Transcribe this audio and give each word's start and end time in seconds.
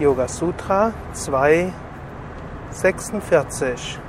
Yoga 0.00 0.26
Sutra 0.26 0.92
246. 1.12 4.00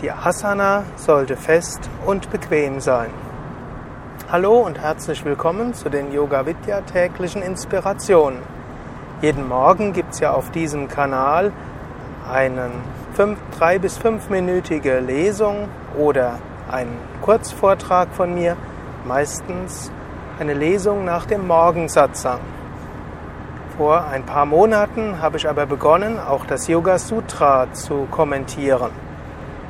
Die 0.00 0.12
Asana 0.12 0.84
sollte 0.94 1.36
fest 1.36 1.80
und 2.06 2.30
bequem 2.30 2.78
sein. 2.78 3.10
Hallo 4.30 4.58
und 4.58 4.80
herzlich 4.80 5.24
willkommen 5.24 5.74
zu 5.74 5.88
den 5.88 6.12
Yoga 6.12 6.46
Vidya 6.46 6.82
täglichen 6.82 7.42
Inspirationen. 7.42 8.38
Jeden 9.22 9.48
Morgen 9.48 9.92
gibt 9.92 10.14
es 10.14 10.20
ja 10.20 10.32
auf 10.32 10.52
diesem 10.52 10.86
Kanal 10.86 11.50
eine 12.32 12.70
3 13.58 13.80
bis 13.80 13.98
5-minütige 13.98 15.00
Lesung 15.00 15.66
oder 15.98 16.38
einen 16.70 16.96
Kurzvortrag 17.22 18.10
von 18.12 18.36
mir, 18.36 18.56
meistens 19.04 19.90
eine 20.38 20.54
Lesung 20.54 21.04
nach 21.04 21.26
dem 21.26 21.48
Morgensatzang. 21.48 22.38
Vor 23.78 24.06
ein 24.06 24.26
paar 24.26 24.44
Monaten 24.44 25.22
habe 25.22 25.36
ich 25.36 25.48
aber 25.48 25.64
begonnen, 25.64 26.18
auch 26.18 26.44
das 26.44 26.66
Yoga 26.66 26.98
Sutra 26.98 27.72
zu 27.72 28.08
kommentieren. 28.10 28.90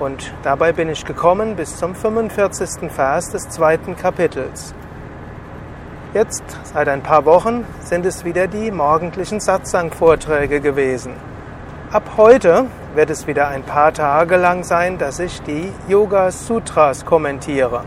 Und 0.00 0.34
dabei 0.42 0.72
bin 0.72 0.88
ich 0.88 1.04
gekommen 1.04 1.54
bis 1.54 1.76
zum 1.76 1.94
45. 1.94 2.90
Vers 2.90 3.30
des 3.30 3.48
zweiten 3.48 3.94
Kapitels. 3.96 4.74
Jetzt, 6.14 6.42
seit 6.64 6.88
ein 6.88 7.04
paar 7.04 7.24
Wochen, 7.26 7.64
sind 7.78 8.04
es 8.04 8.24
wieder 8.24 8.48
die 8.48 8.72
morgendlichen 8.72 9.38
Satsang-Vorträge 9.38 10.60
gewesen. 10.60 11.12
Ab 11.92 12.14
heute 12.16 12.66
wird 12.96 13.08
es 13.08 13.28
wieder 13.28 13.46
ein 13.46 13.62
paar 13.62 13.92
Tage 13.92 14.34
lang 14.36 14.64
sein, 14.64 14.98
dass 14.98 15.20
ich 15.20 15.42
die 15.42 15.72
Yoga 15.86 16.32
Sutras 16.32 17.04
kommentiere. 17.04 17.84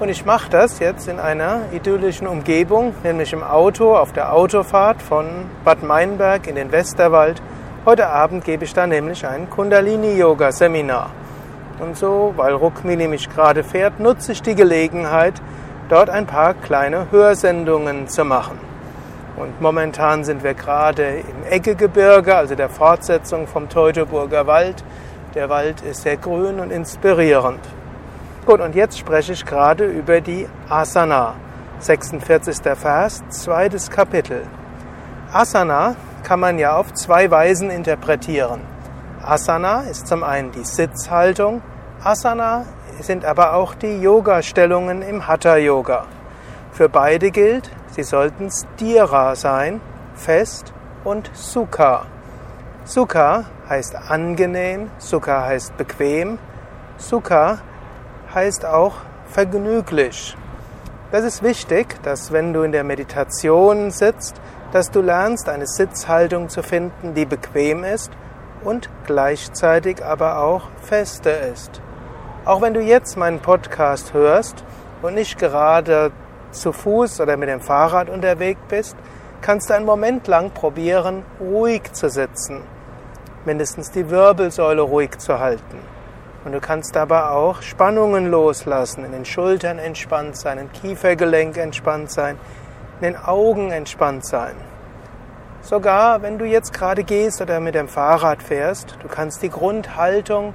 Und 0.00 0.08
ich 0.08 0.24
mache 0.24 0.48
das 0.48 0.78
jetzt 0.78 1.08
in 1.08 1.20
einer 1.20 1.60
idyllischen 1.72 2.26
Umgebung, 2.26 2.94
nämlich 3.04 3.34
im 3.34 3.42
Auto 3.42 3.94
auf 3.94 4.14
der 4.14 4.32
Autofahrt 4.32 5.02
von 5.02 5.26
Bad 5.62 5.82
Meinberg 5.82 6.46
in 6.46 6.54
den 6.54 6.72
Westerwald. 6.72 7.42
Heute 7.84 8.08
Abend 8.08 8.46
gebe 8.46 8.64
ich 8.64 8.72
da 8.72 8.86
nämlich 8.86 9.26
ein 9.26 9.50
Kundalini-Yoga-Seminar. 9.50 11.10
Und 11.80 11.98
so, 11.98 12.32
weil 12.36 12.54
Rukmini 12.54 13.08
mich 13.08 13.28
gerade 13.28 13.62
fährt, 13.62 14.00
nutze 14.00 14.32
ich 14.32 14.40
die 14.40 14.54
Gelegenheit, 14.54 15.34
dort 15.90 16.08
ein 16.08 16.24
paar 16.24 16.54
kleine 16.54 17.10
Hörsendungen 17.10 18.08
zu 18.08 18.24
machen. 18.24 18.58
Und 19.36 19.60
momentan 19.60 20.24
sind 20.24 20.42
wir 20.42 20.54
gerade 20.54 21.18
im 21.18 21.52
Eggegebirge, 21.52 22.34
also 22.34 22.54
der 22.54 22.70
Fortsetzung 22.70 23.46
vom 23.46 23.68
Teutoburger 23.68 24.46
Wald. 24.46 24.82
Der 25.34 25.50
Wald 25.50 25.82
ist 25.82 26.00
sehr 26.02 26.16
grün 26.16 26.58
und 26.58 26.70
inspirierend. 26.70 27.60
Gut, 28.50 28.60
und 28.60 28.74
jetzt 28.74 28.98
spreche 28.98 29.32
ich 29.32 29.46
gerade 29.46 29.84
über 29.84 30.20
die 30.20 30.48
Asana. 30.68 31.34
46. 31.78 32.56
Vers, 32.76 33.22
zweites 33.28 33.88
Kapitel. 33.88 34.42
Asana 35.32 35.94
kann 36.24 36.40
man 36.40 36.58
ja 36.58 36.74
auf 36.74 36.92
zwei 36.94 37.30
Weisen 37.30 37.70
interpretieren. 37.70 38.62
Asana 39.22 39.82
ist 39.82 40.08
zum 40.08 40.24
einen 40.24 40.50
die 40.50 40.64
Sitzhaltung, 40.64 41.62
Asana 42.02 42.64
sind 42.98 43.24
aber 43.24 43.54
auch 43.54 43.76
die 43.76 44.00
Yoga-Stellungen 44.00 45.02
im 45.02 45.28
Hatha-Yoga. 45.28 46.06
Für 46.72 46.88
beide 46.88 47.30
gilt, 47.30 47.70
sie 47.92 48.02
sollten 48.02 48.50
Stira 48.50 49.36
sein, 49.36 49.80
fest, 50.14 50.72
und 51.04 51.30
Sukha. 51.34 52.06
Sukha 52.84 53.44
heißt 53.68 53.94
angenehm, 53.94 54.90
Sukha 54.98 55.44
heißt 55.44 55.76
bequem, 55.76 56.40
Sukha 56.96 57.60
heißt 58.34 58.64
auch 58.64 58.94
vergnüglich. 59.26 60.36
Das 61.12 61.24
ist 61.24 61.42
wichtig, 61.42 62.00
dass 62.02 62.32
wenn 62.32 62.52
du 62.52 62.62
in 62.62 62.72
der 62.72 62.84
Meditation 62.84 63.90
sitzt, 63.90 64.40
dass 64.72 64.90
du 64.90 65.00
lernst, 65.00 65.48
eine 65.48 65.66
Sitzhaltung 65.66 66.48
zu 66.48 66.62
finden, 66.62 67.14
die 67.14 67.24
bequem 67.24 67.82
ist 67.82 68.12
und 68.62 68.88
gleichzeitig 69.06 70.04
aber 70.04 70.38
auch 70.38 70.68
feste 70.82 71.30
ist. 71.30 71.80
Auch 72.44 72.62
wenn 72.62 72.74
du 72.74 72.80
jetzt 72.80 73.16
meinen 73.16 73.40
Podcast 73.40 74.14
hörst 74.14 74.64
und 75.02 75.14
nicht 75.14 75.38
gerade 75.38 76.12
zu 76.52 76.72
Fuß 76.72 77.20
oder 77.20 77.36
mit 77.36 77.48
dem 77.48 77.60
Fahrrad 77.60 78.08
unterwegs 78.08 78.60
bist, 78.68 78.96
kannst 79.40 79.70
du 79.70 79.74
einen 79.74 79.86
Moment 79.86 80.26
lang 80.26 80.50
probieren, 80.50 81.24
ruhig 81.40 81.92
zu 81.92 82.08
sitzen, 82.08 82.62
mindestens 83.44 83.90
die 83.90 84.08
Wirbelsäule 84.10 84.82
ruhig 84.82 85.18
zu 85.18 85.38
halten. 85.38 85.78
Und 86.44 86.52
du 86.52 86.60
kannst 86.60 86.96
aber 86.96 87.32
auch 87.32 87.60
Spannungen 87.60 88.30
loslassen, 88.30 89.04
in 89.04 89.12
den 89.12 89.24
Schultern 89.24 89.78
entspannt 89.78 90.36
sein, 90.36 90.58
im 90.58 90.72
Kiefergelenk 90.72 91.58
entspannt 91.58 92.10
sein, 92.10 92.38
in 93.00 93.12
den 93.12 93.16
Augen 93.16 93.70
entspannt 93.70 94.24
sein. 94.24 94.54
Sogar 95.60 96.22
wenn 96.22 96.38
du 96.38 96.46
jetzt 96.46 96.72
gerade 96.72 97.04
gehst 97.04 97.42
oder 97.42 97.60
mit 97.60 97.74
dem 97.74 97.88
Fahrrad 97.88 98.42
fährst, 98.42 98.96
du 99.02 99.08
kannst 99.08 99.42
die 99.42 99.50
Grundhaltung 99.50 100.54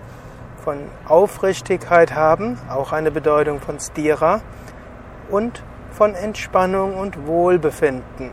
von 0.63 0.77
Aufrichtigkeit 1.07 2.15
haben, 2.15 2.57
auch 2.69 2.91
eine 2.91 3.11
Bedeutung 3.11 3.61
von 3.61 3.79
Stira, 3.79 4.41
und 5.29 5.63
von 5.91 6.15
Entspannung 6.15 6.95
und 6.97 7.27
Wohlbefinden. 7.27 8.31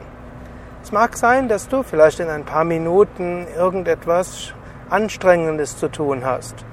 Es 0.82 0.92
mag 0.92 1.16
sein, 1.16 1.48
dass 1.48 1.68
du 1.68 1.82
vielleicht 1.82 2.20
in 2.20 2.28
ein 2.28 2.44
paar 2.44 2.64
Minuten 2.64 3.46
irgendetwas 3.56 4.52
Anstrengendes 4.91 5.76
zu 5.76 5.88
tun 5.88 6.24
hast. 6.24 6.64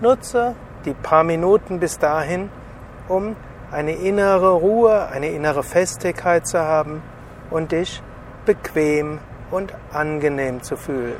Nutze 0.00 0.54
die 0.84 0.94
paar 0.94 1.24
Minuten 1.24 1.80
bis 1.80 1.98
dahin, 1.98 2.50
um 3.08 3.36
eine 3.70 3.92
innere 3.92 4.52
Ruhe, 4.52 5.08
eine 5.08 5.28
innere 5.28 5.62
Festigkeit 5.62 6.46
zu 6.46 6.60
haben 6.60 7.02
und 7.50 7.72
dich 7.72 8.02
bequem 8.44 9.18
und 9.50 9.72
angenehm 9.92 10.62
zu 10.62 10.76
fühlen. 10.76 11.16